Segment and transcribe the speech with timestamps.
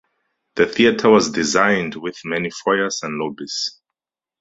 [0.55, 3.79] The theatre was designed with many foyers and lobbies.